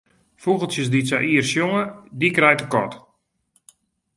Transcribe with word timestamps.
Fûgeltsjes 0.41 0.89
dy't 0.91 1.09
sa 1.09 1.17
ier 1.31 1.45
sjonge, 1.51 1.83
dy 2.19 2.27
krijt 2.35 2.61
de 2.61 2.67
kat. 2.73 2.91